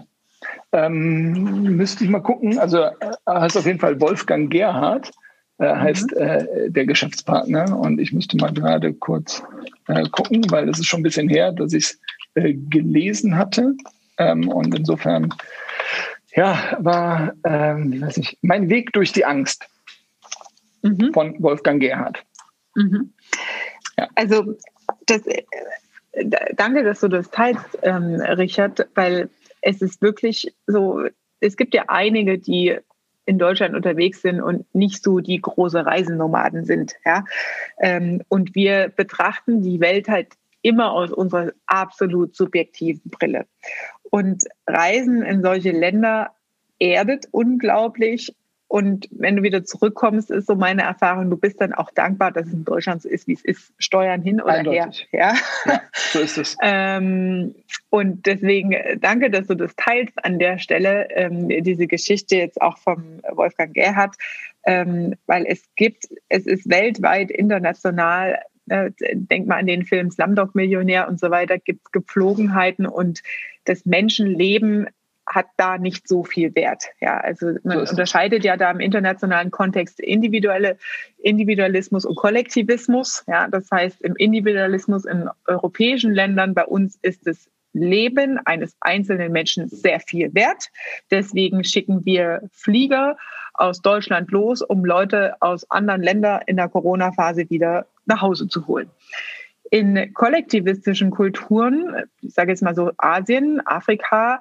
[0.73, 2.59] Ähm, müsste ich mal gucken.
[2.59, 2.85] Also
[3.27, 5.11] heißt auf jeden Fall Wolfgang Gerhard
[5.59, 6.17] äh, heißt mhm.
[6.17, 7.77] äh, der Geschäftspartner.
[7.77, 9.43] Und ich müsste mal gerade kurz
[9.87, 11.99] äh, gucken, weil es ist schon ein bisschen her, dass ich es
[12.35, 13.75] äh, gelesen hatte.
[14.17, 15.33] Ähm, und insofern,
[16.35, 19.67] ja, war, ähm, weiß nicht, mein Weg durch die Angst
[20.81, 21.11] mhm.
[21.13, 22.23] von Wolfgang Gerhard.
[22.75, 23.13] Mhm.
[23.97, 24.07] Ja.
[24.15, 24.57] Also,
[25.05, 25.43] das, äh,
[26.55, 29.29] danke, dass du das teilst, ähm, Richard, weil
[29.61, 31.03] es ist wirklich so,
[31.39, 32.77] es gibt ja einige, die
[33.25, 36.93] in Deutschland unterwegs sind und nicht so die große Reisennomaden sind.
[37.05, 37.23] Ja?
[37.79, 43.45] Ähm, und wir betrachten die Welt halt immer aus unserer absolut subjektiven Brille.
[44.01, 46.31] Und Reisen in solche Länder
[46.79, 48.33] erdet unglaublich
[48.73, 52.47] und wenn du wieder zurückkommst, ist so meine Erfahrung, du bist dann auch dankbar, dass
[52.47, 55.07] es in Deutschland so ist, wie es ist, Steuern hin oder Eindeutig.
[55.11, 55.35] her.
[55.65, 55.71] Ja?
[55.73, 56.57] ja, so ist es.
[56.63, 57.53] ähm,
[57.91, 62.59] und deswegen äh, danke, dass du das teilst an der Stelle, ähm, diese Geschichte jetzt
[62.63, 64.15] auch vom Wolfgang Gerhardt,
[64.65, 70.55] ähm, weil es gibt, es ist weltweit, international äh, denk mal an den Film Slumdog
[70.55, 73.21] Millionär und so weiter, gibt es Gepflogenheiten und
[73.65, 74.87] das Menschenleben
[75.25, 76.85] hat da nicht so viel Wert.
[76.99, 80.77] Ja, also man so unterscheidet ja da im internationalen Kontext individuelle
[81.17, 83.23] Individualismus und Kollektivismus.
[83.27, 89.31] Ja, das heißt, im Individualismus in europäischen Ländern bei uns ist das Leben eines einzelnen
[89.31, 90.69] Menschen sehr viel wert.
[91.09, 93.17] Deswegen schicken wir Flieger
[93.53, 98.67] aus Deutschland los, um Leute aus anderen Ländern in der Corona-Phase wieder nach Hause zu
[98.67, 98.89] holen.
[99.69, 104.39] In kollektivistischen Kulturen, ich sage jetzt mal so Asien, Afrika,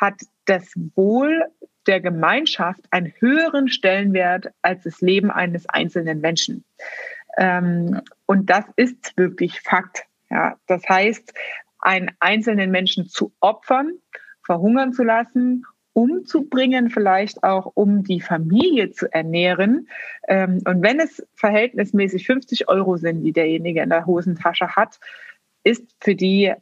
[0.00, 0.14] hat
[0.46, 1.44] das Wohl
[1.86, 6.64] der Gemeinschaft einen höheren Stellenwert als das Leben eines einzelnen Menschen.
[7.36, 10.04] Ähm, und das ist wirklich Fakt.
[10.66, 11.32] Das heißt,
[11.78, 13.98] einen einzelnen Menschen zu opfern,
[14.44, 15.64] verhungern zu lassen,
[15.94, 19.88] umzubringen, vielleicht auch um die Familie zu ernähren.
[20.28, 25.00] Ähm, und wenn es verhältnismäßig 50 Euro sind, die derjenige in der Hosentasche hat,
[25.62, 26.52] ist für die,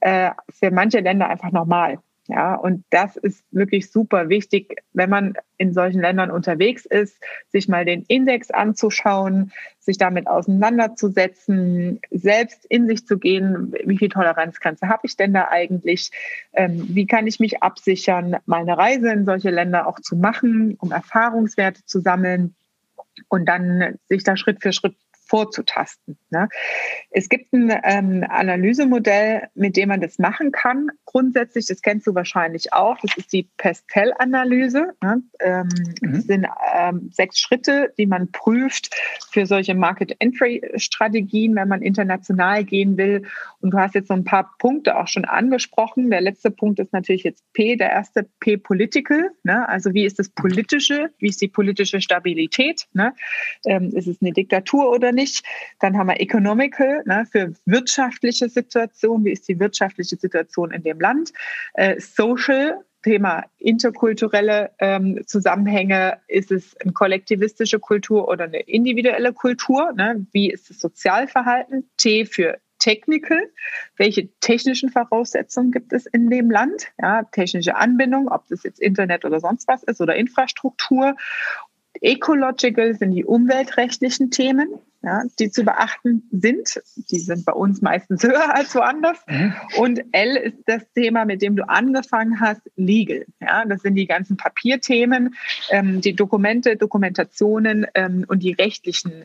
[0.00, 1.98] äh, für manche Länder einfach normal.
[2.30, 7.16] Ja, und das ist wirklich super wichtig, wenn man in solchen Ländern unterwegs ist,
[7.48, 14.10] sich mal den Index anzuschauen, sich damit auseinanderzusetzen, selbst in sich zu gehen, wie viel
[14.10, 16.12] Toleranzgrenze habe ich denn da eigentlich,
[16.52, 20.92] ähm, wie kann ich mich absichern, meine Reise in solche Länder auch zu machen, um
[20.92, 22.54] Erfahrungswerte zu sammeln
[23.28, 24.94] und dann sich da Schritt für Schritt
[25.30, 26.18] vorzutasten.
[26.30, 26.48] Ne?
[27.10, 30.88] Es gibt ein ähm, Analysemodell, mit dem man das machen kann.
[31.04, 34.92] Grundsätzlich, das kennst du wahrscheinlich auch, das ist die Pestel-Analyse.
[35.02, 35.22] Ne?
[35.38, 35.68] Ähm,
[36.00, 36.12] mhm.
[36.12, 38.92] Das sind ähm, sechs Schritte, die man prüft
[39.30, 43.22] für solche Market-Entry-Strategien, wenn man international gehen will.
[43.60, 46.10] Und du hast jetzt so ein paar Punkte auch schon angesprochen.
[46.10, 49.30] Der letzte Punkt ist natürlich jetzt P, der erste P Political.
[49.44, 49.68] Ne?
[49.68, 51.10] Also wie ist das Politische?
[51.18, 52.88] Wie ist die politische Stabilität?
[52.94, 53.14] Ne?
[53.64, 55.19] Ähm, ist es eine Diktatur oder nicht?
[55.78, 57.26] Dann haben wir Economical ne?
[57.30, 59.24] für wirtschaftliche Situation.
[59.24, 61.32] Wie ist die wirtschaftliche Situation in dem Land?
[61.74, 69.92] Äh, Social Thema interkulturelle ähm, Zusammenhänge, ist es eine kollektivistische Kultur oder eine individuelle Kultur?
[69.92, 70.26] Ne?
[70.32, 71.88] Wie ist das Sozialverhalten?
[71.96, 73.38] T für Technical.
[73.96, 76.88] Welche technischen Voraussetzungen gibt es in dem Land?
[77.00, 81.14] Ja, technische Anbindung, ob das jetzt Internet oder sonst was ist oder Infrastruktur.
[82.00, 86.80] Ecological sind die umweltrechtlichen Themen, ja, die zu beachten sind.
[87.10, 89.18] Die sind bei uns meistens höher als woanders.
[89.26, 89.54] Mhm.
[89.76, 93.24] Und L ist das Thema, mit dem du angefangen hast, Legal.
[93.40, 95.34] Ja, das sind die ganzen Papierthemen,
[95.70, 99.24] ähm, die Dokumente, Dokumentationen ähm, und die rechtlichen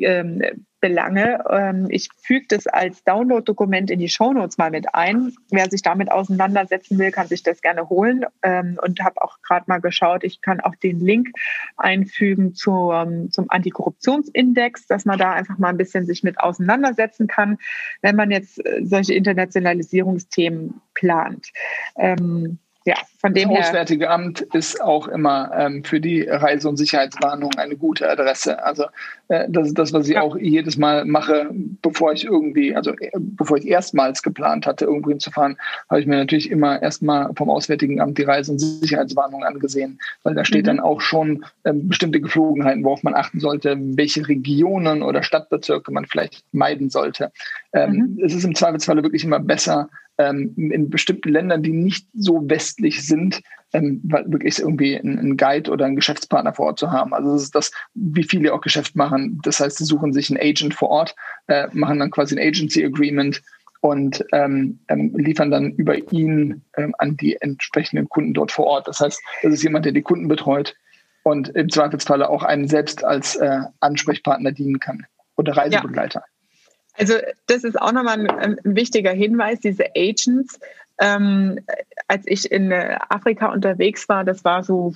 [0.00, 0.42] ähm,
[0.80, 1.42] Belange.
[1.50, 5.32] Ähm, ich füge das als Download-Dokument in die Shownotes mal mit ein.
[5.50, 8.24] Wer sich damit auseinandersetzen will, kann sich das gerne holen.
[8.42, 11.28] Ähm, und habe auch gerade mal geschaut, ich kann auch den Link
[11.76, 17.58] einfügen zum, zum Antikorruptionsindex, dass man da einfach mal ein bisschen sich mit auseinandersetzen kann,
[18.02, 21.48] wenn man jetzt äh, solche Internationalisierungsthemen plant.
[21.96, 26.76] Ähm, ja, von dem das Auswärtige Amt ist auch immer ähm, für die Reise- und
[26.76, 28.62] Sicherheitswarnung eine gute Adresse.
[28.62, 28.84] Also
[29.26, 30.22] äh, das ist das, was ich ja.
[30.22, 31.50] auch jedes Mal mache,
[31.82, 35.58] bevor ich irgendwie, also äh, bevor ich erstmals geplant hatte, irgendwo hinzufahren,
[35.90, 40.36] habe ich mir natürlich immer erstmal vom Auswärtigen Amt die Reise- und Sicherheitswarnung angesehen, weil
[40.36, 40.68] da steht mhm.
[40.68, 46.06] dann auch schon ähm, bestimmte Geflogenheiten, worauf man achten sollte, welche Regionen oder Stadtbezirke man
[46.06, 47.32] vielleicht meiden sollte.
[47.72, 48.24] Ähm, mhm.
[48.24, 53.42] Es ist im Zweifelsfalle wirklich immer besser, in bestimmten Ländern, die nicht so westlich sind,
[53.72, 57.12] ähm, wirklich irgendwie einen Guide oder einen Geschäftspartner vor Ort zu haben.
[57.12, 59.40] Also das ist das, wie viele auch Geschäft machen.
[59.42, 61.14] Das heißt, sie suchen sich einen Agent vor Ort,
[61.48, 63.42] äh, machen dann quasi ein Agency Agreement
[63.80, 68.88] und ähm, ähm, liefern dann über ihn ähm, an die entsprechenden Kunden dort vor Ort.
[68.88, 70.74] Das heißt, das ist jemand, der die Kunden betreut
[71.22, 76.20] und im Zweifelsfalle auch einen selbst als äh, Ansprechpartner dienen kann oder Reisebegleiter.
[76.20, 76.35] Ja.
[76.98, 77.14] Also
[77.46, 80.58] das ist auch nochmal ein, ein wichtiger Hinweis, diese Agents.
[80.98, 81.60] Ähm,
[82.08, 84.94] als ich in äh, Afrika unterwegs war, das war so,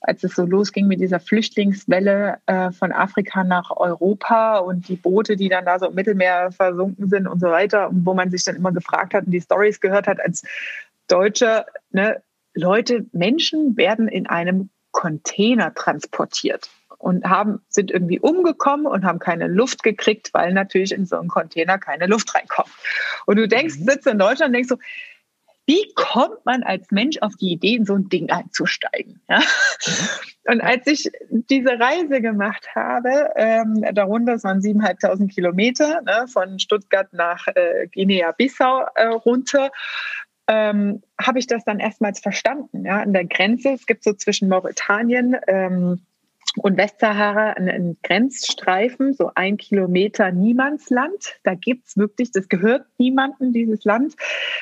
[0.00, 5.36] als es so losging mit dieser Flüchtlingswelle äh, von Afrika nach Europa und die Boote,
[5.36, 8.54] die dann da so im Mittelmeer versunken sind und so weiter, wo man sich dann
[8.54, 10.44] immer gefragt hat und die Stories gehört hat als
[11.08, 12.22] Deutscher, ne,
[12.54, 19.48] Leute, Menschen werden in einem Container transportiert und haben, sind irgendwie umgekommen und haben keine
[19.48, 22.70] Luft gekriegt, weil natürlich in so einen Container keine Luft reinkommt.
[23.26, 23.84] Und du denkst, mhm.
[23.84, 24.78] sitzt in Deutschland und denkst so,
[25.66, 29.20] wie kommt man als Mensch auf die Idee, in so ein Ding einzusteigen?
[29.28, 29.40] Ja?
[30.46, 36.58] Und als ich diese Reise gemacht habe, ähm, darunter, es waren siebeneinhalbtausend Kilometer ne, von
[36.58, 39.70] Stuttgart nach äh, Guinea-Bissau äh, runter,
[40.48, 42.84] ähm, habe ich das dann erstmals verstanden.
[42.84, 43.00] Ja?
[43.00, 46.00] An der Grenze, es gibt so zwischen Mauretanien, ähm,
[46.56, 51.38] und Westsahara ein, Grenzstreifen, so ein Kilometer Niemandsland.
[51.44, 54.16] Da gibt's wirklich, das gehört niemandem, dieses Land.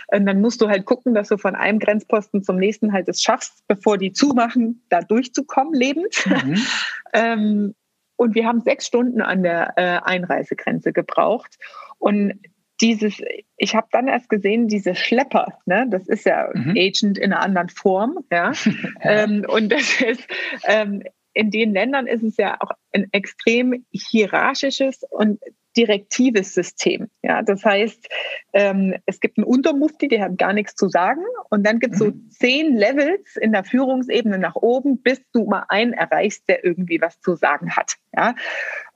[0.08, 3.22] Und dann musst du halt gucken, dass du von einem Grenzposten zum nächsten halt es
[3.22, 6.14] schaffst, bevor die zumachen, da durchzukommen, lebend.
[6.26, 6.58] Mhm.
[7.14, 7.74] ähm,
[8.16, 11.56] und wir haben sechs Stunden an der äh, Einreisegrenze gebraucht.
[11.98, 12.34] Und
[12.80, 13.20] dieses,
[13.56, 16.74] ich habe dann erst gesehen, diese Schlepper, ne, das ist ja mhm.
[16.76, 18.52] Agent in einer anderen Form, ja.
[19.00, 20.26] ähm, und das ist,
[20.64, 21.02] ähm,
[21.38, 25.40] in den Ländern ist es ja auch ein extrem hierarchisches und
[25.78, 27.08] direktives System.
[27.22, 28.08] Ja, das heißt,
[28.52, 31.22] ähm, es gibt einen Untermufti, der hat gar nichts zu sagen.
[31.50, 32.04] Und dann gibt es mhm.
[32.04, 37.00] so zehn Levels in der Führungsebene nach oben, bis du mal einen erreichst, der irgendwie
[37.00, 37.94] was zu sagen hat.
[38.16, 38.34] Ja,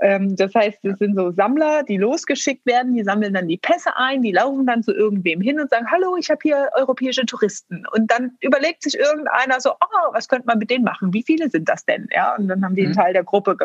[0.01, 3.91] ähm, das heißt, es sind so Sammler, die losgeschickt werden, die sammeln dann die Pässe
[3.97, 7.85] ein, die laufen dann zu irgendwem hin und sagen, hallo, ich habe hier europäische Touristen.
[7.93, 11.13] Und dann überlegt sich irgendeiner so, oh, was könnte man mit denen machen?
[11.13, 12.09] Wie viele sind das denn?
[12.11, 12.97] Ja, und dann haben die einen mhm.
[12.97, 13.57] Teil der Gruppe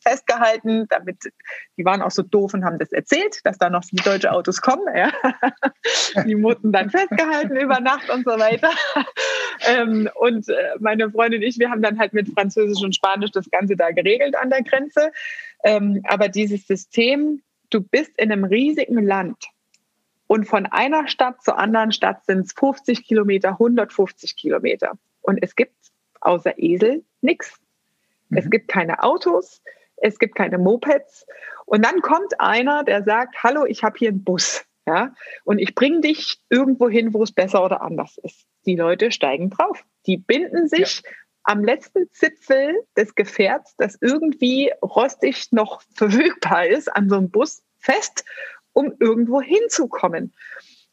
[0.00, 1.18] festgehalten, damit
[1.76, 4.60] die waren auch so doof und haben das erzählt, dass da noch viele deutsche Autos
[4.60, 4.84] kommen.
[4.94, 5.12] Ja.
[6.24, 8.70] Die mussten dann festgehalten über Nacht und so weiter.
[9.66, 13.30] Ähm, und äh, meine Freundin und ich, wir haben dann halt mit Französisch und Spanisch
[13.30, 15.12] das Ganze da geregelt an der Grenze.
[15.62, 19.46] Ähm, aber dieses System, du bist in einem riesigen Land
[20.26, 24.92] und von einer Stadt zur anderen Stadt sind es 50 Kilometer, 150 Kilometer.
[25.22, 25.74] Und es gibt
[26.20, 27.60] außer Esel nichts.
[28.36, 29.62] Es gibt keine Autos,
[29.96, 31.26] es gibt keine Mopeds.
[31.66, 34.64] Und dann kommt einer, der sagt, hallo, ich habe hier einen Bus.
[34.86, 38.46] Ja, und ich bringe dich irgendwo hin, wo es besser oder anders ist.
[38.66, 39.82] Die Leute steigen drauf.
[40.06, 41.10] Die binden sich ja.
[41.44, 47.62] am letzten Zipfel des Gefährts, das irgendwie rostig noch verfügbar ist, an so einem Bus
[47.78, 48.26] fest,
[48.74, 50.34] um irgendwo hinzukommen.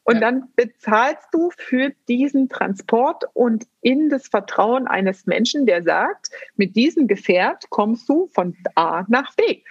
[0.03, 0.21] Und ja.
[0.21, 6.75] dann bezahlst du für diesen Transport und in das Vertrauen eines Menschen, der sagt, mit
[6.75, 9.61] diesem Gefährt kommst du von A nach B.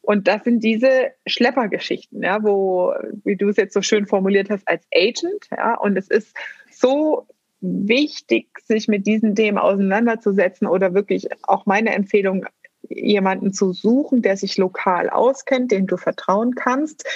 [0.00, 2.92] Und das sind diese Schleppergeschichten, ja, wo,
[3.24, 6.36] wie du es jetzt so schön formuliert hast, als Agent, ja, und es ist
[6.70, 7.28] so
[7.60, 12.46] wichtig, sich mit diesen Themen auseinanderzusetzen oder wirklich auch meine Empfehlung,
[12.94, 17.06] jemanden zu suchen, der sich lokal auskennt, dem du vertrauen kannst.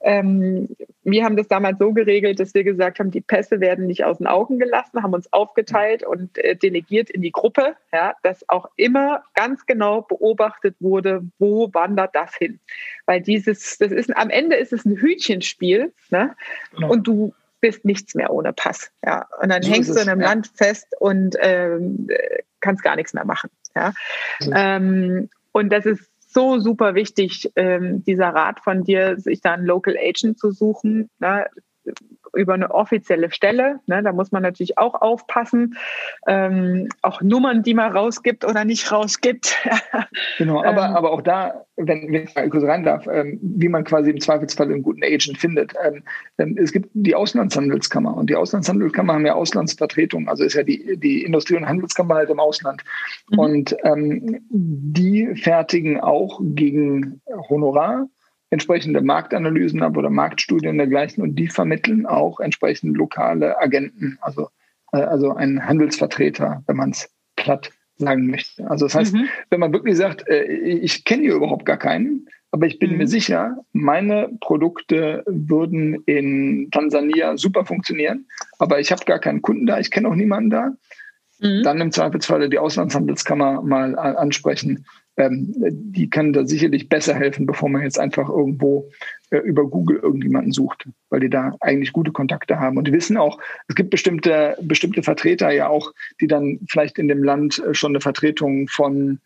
[0.00, 0.68] Ähm,
[1.02, 4.18] wir haben das damals so geregelt, dass wir gesagt haben, die Pässe werden nicht aus
[4.18, 8.68] den Augen gelassen, haben uns aufgeteilt und äh, delegiert in die Gruppe, ja, dass auch
[8.76, 12.60] immer ganz genau beobachtet wurde, wo wandert das hin.
[13.06, 16.36] Weil dieses, das ist am Ende ist es ein Hütchenspiel, ne?
[16.72, 16.92] Genau.
[16.92, 18.90] Und du bist nichts mehr ohne Pass.
[19.04, 19.26] Ja.
[19.42, 20.28] Und dann so hängst du in einem ja.
[20.28, 22.08] Land fest und ähm,
[22.60, 23.50] kannst gar nichts mehr machen.
[23.78, 23.92] Ja.
[24.76, 29.64] Ähm, und das ist so super wichtig, ähm, dieser Rat von dir, sich da einen
[29.64, 31.10] Local Agent zu suchen.
[31.18, 31.46] Ne?
[32.34, 33.80] Über eine offizielle Stelle.
[33.86, 35.76] Ne, da muss man natürlich auch aufpassen.
[36.26, 39.56] Ähm, auch Nummern, die man rausgibt oder nicht rausgibt.
[40.38, 43.68] genau, aber, ähm, aber auch da, wenn, wenn ich mal kurz rein darf, ähm, wie
[43.68, 45.74] man quasi im Zweifelsfall einen guten Agent findet.
[45.84, 46.02] Ähm,
[46.38, 50.28] ähm, es gibt die Auslandshandelskammer und die Auslandshandelskammer haben ja Auslandsvertretungen.
[50.28, 52.82] Also ist ja die, die Industrie- und Handelskammer halt im Ausland.
[53.30, 53.38] Mhm.
[53.38, 58.08] Und ähm, die fertigen auch gegen Honorar
[58.50, 64.48] entsprechende Marktanalysen ab oder Marktstudien dergleichen und die vermitteln auch entsprechend lokale Agenten, also,
[64.92, 68.68] äh, also einen Handelsvertreter, wenn man es platt sagen möchte.
[68.70, 69.28] Also das heißt, mhm.
[69.50, 72.98] wenn man wirklich sagt, äh, ich kenne hier überhaupt gar keinen, aber ich bin mhm.
[72.98, 78.26] mir sicher, meine Produkte würden in Tansania super funktionieren,
[78.58, 80.72] aber ich habe gar keinen Kunden da, ich kenne auch niemanden da,
[81.40, 81.62] mhm.
[81.64, 84.86] dann im Zweifelsfalle die Auslandshandelskammer mal ansprechen
[85.18, 88.88] ähm, die kann da sicherlich besser helfen, bevor man jetzt einfach irgendwo
[89.30, 92.78] äh, über Google irgendjemanden sucht, weil die da eigentlich gute Kontakte haben.
[92.78, 97.08] Und die wissen auch, es gibt bestimmte, bestimmte Vertreter ja auch, die dann vielleicht in
[97.08, 99.18] dem Land äh, schon eine Vertretung von,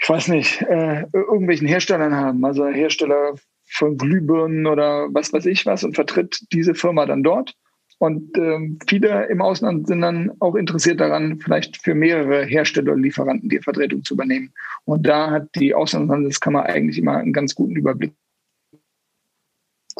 [0.00, 3.34] ich weiß nicht, äh, irgendwelchen Herstellern haben, also Hersteller
[3.68, 7.54] von Glühbirnen oder was weiß ich was und vertritt diese Firma dann dort
[7.98, 13.02] und ähm, viele im Ausland sind dann auch interessiert daran, vielleicht für mehrere Hersteller und
[13.02, 14.52] Lieferanten die Vertretung zu übernehmen.
[14.84, 18.12] Und da hat die Auslandshandelskammer eigentlich immer einen ganz guten Überblick.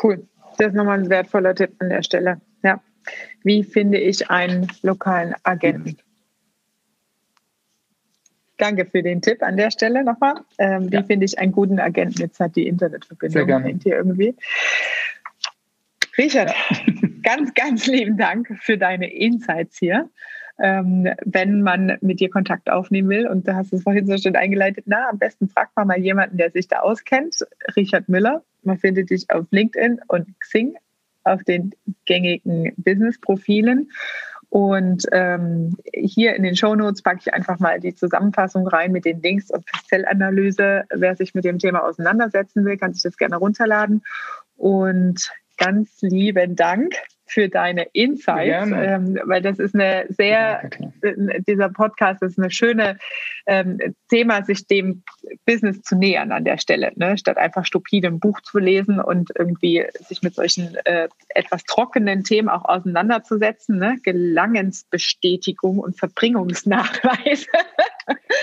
[0.02, 0.26] Cool.
[0.58, 2.40] Das ist nochmal ein wertvoller Tipp an der Stelle.
[2.62, 2.80] Ja.
[3.42, 5.96] Wie finde ich einen lokalen Agenten?
[8.56, 10.36] Danke für den Tipp an der Stelle nochmal.
[10.58, 11.02] Ähm, wie ja.
[11.02, 12.20] finde ich einen guten Agenten?
[12.20, 14.36] Jetzt hat die Internetverbindung hier irgendwie.
[16.16, 16.54] Richard,
[17.24, 20.10] ganz, ganz lieben Dank für deine Insights hier.
[20.60, 24.36] Ähm, wenn man mit dir Kontakt aufnehmen will, und du hast es vorhin so schön
[24.36, 27.44] eingeleitet, na, am besten fragt man mal jemanden, der sich da auskennt.
[27.74, 30.76] Richard Müller, man findet dich auf LinkedIn und Xing
[31.24, 31.72] auf den
[32.04, 33.90] gängigen Business-Profilen.
[34.48, 39.04] Und ähm, hier in den Show Notes packe ich einfach mal die Zusammenfassung rein mit
[39.04, 40.84] den Links und Zellananalyse.
[40.94, 44.04] Wer sich mit dem Thema auseinandersetzen will, kann sich das gerne runterladen.
[44.56, 46.94] Und ganz lieben Dank
[47.26, 50.70] für deine Insights, ähm, weil das ist eine sehr,
[51.02, 52.98] ja, dieser Podcast ist eine schöne
[53.46, 53.78] ähm,
[54.08, 55.02] Thema, sich dem
[55.46, 57.18] Business zu nähern an der Stelle, ne?
[57.18, 62.24] statt einfach stupide ein Buch zu lesen und irgendwie sich mit solchen äh, etwas trockenen
[62.24, 63.98] Themen auch auseinanderzusetzen, ne?
[64.02, 67.46] Gelangensbestätigung und Verbringungsnachweis.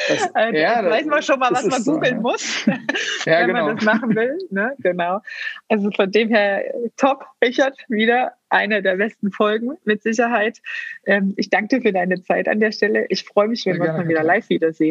[0.07, 2.65] Das, äh, ja, weiß man schon mal, was man googeln so, muss,
[3.25, 3.65] ja, wenn genau.
[3.65, 4.37] man das machen will.
[4.49, 4.75] Ne?
[4.79, 5.21] Genau.
[5.69, 6.63] Also von dem her
[6.97, 10.59] top, Richard, wieder eine der besten Folgen mit Sicherheit.
[11.05, 13.05] Ähm, ich danke dir für deine Zeit an der Stelle.
[13.09, 14.90] Ich freue mich, wenn wir uns mal wieder live wiedersehen.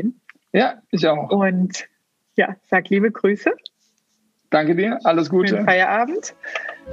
[0.52, 1.30] Ja, ich auch.
[1.30, 1.86] Und
[2.36, 3.52] ja, sag liebe Grüße.
[4.50, 5.48] Danke dir, alles Gute.
[5.48, 6.34] Schönen Feierabend.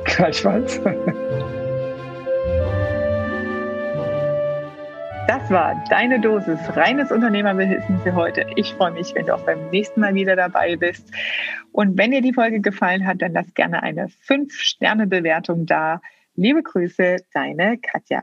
[0.03, 0.79] Gleichfalls.
[5.27, 8.45] Das war deine Dosis reines Unternehmerwissen für heute.
[8.55, 11.11] Ich freue mich, wenn du auch beim nächsten Mal wieder dabei bist.
[11.71, 15.99] Und wenn dir die Folge gefallen hat, dann lass gerne eine 5-Sterne-Bewertung da.
[16.35, 18.21] Liebe Grüße, deine Katja.